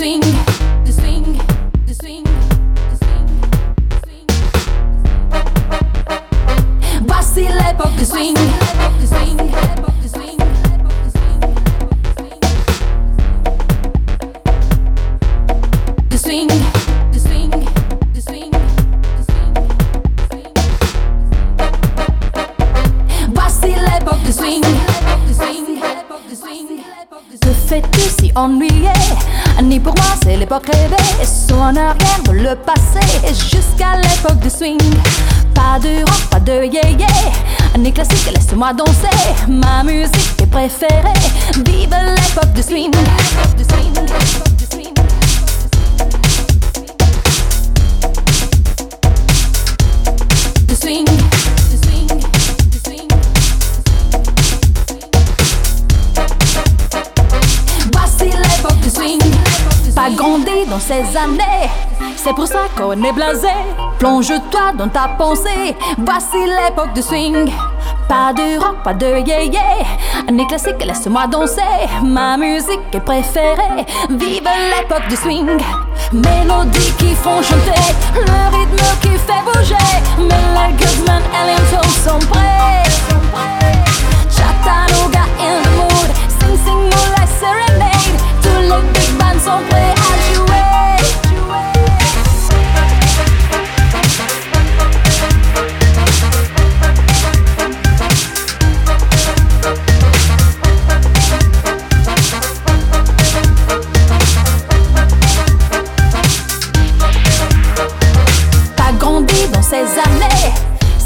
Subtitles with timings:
[0.00, 0.20] The swing,
[0.84, 1.24] the swing,
[1.86, 2.30] the swing, the
[8.06, 8.34] swing,
[9.04, 9.49] swing.
[28.30, 28.92] Fais-tu si ennuyé
[29.62, 30.96] Ni pour moi c'est l'époque rêvée.
[31.52, 33.00] En arrière de le passé.
[33.28, 34.78] Jusqu'à l'époque du swing.
[35.54, 37.06] Pas de rock, pas de yé-yé.
[37.78, 39.08] Ni classique, laisse-moi danser.
[39.48, 41.12] Ma musique est préférée.
[41.66, 44.49] Vive l'époque du Du swing,
[60.00, 61.68] Pas grandi dans ces années,
[62.16, 63.48] c'est pour ça qu'on est blasé.
[63.98, 65.76] Plonge-toi dans ta pensée.
[65.98, 67.52] Voici l'époque du swing.
[68.08, 69.60] Pas de rock, pas de yé-yé.
[70.32, 71.60] Ni classique, laisse-moi danser.
[72.02, 73.84] Ma musique est préférée.
[74.08, 75.58] Vive l'époque du swing.
[76.14, 79.90] Mélodies qui font chanter, le rythme qui fait bouger.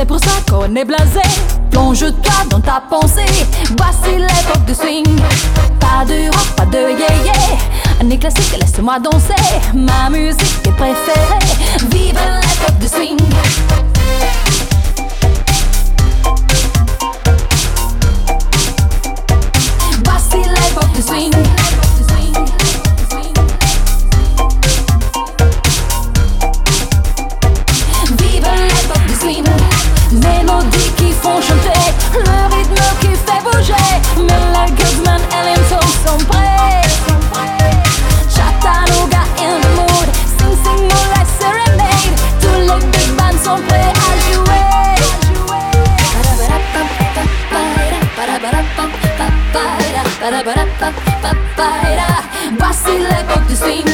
[0.00, 1.20] C'est pour ça qu'on est blasé.
[1.70, 3.26] Plonge-toi dans ta pensée,
[3.76, 5.04] voici l'époque du swing.
[5.78, 9.34] Pas de rock, pas de yé-yé, ni classique, laisse-moi danser.
[9.74, 11.38] Ma musique est préférée,
[11.90, 13.18] vive l'époque du swing.
[30.60, 31.80] Mélodies qui font chanter
[32.14, 33.74] Le rythme qui fait bouger.
[34.16, 36.82] Les Goodman et les Tones sont prêts.
[38.34, 42.14] Chattanooga in the mood Sing sing moonlight serenade.
[42.40, 44.64] Tous les big bands sont prêts à jouer.
[52.58, 53.90] Voici l'époque du swing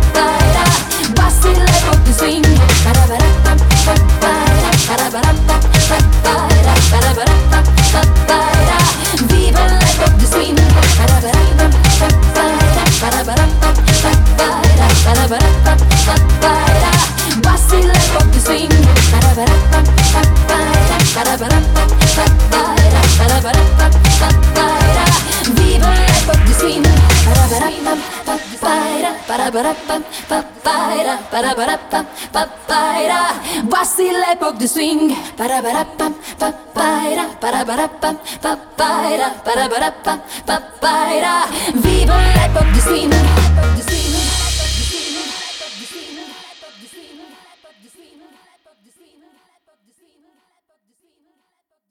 [0.00, 1.19] Voici
[30.28, 33.34] papara, para para pam, papara.
[33.64, 40.20] Voici l'époque du swing, para para pam, papara, para para pam, papara, para para pam,
[40.46, 41.46] papara.
[41.74, 44.09] Vive l'époque du swing, l'époque du swing.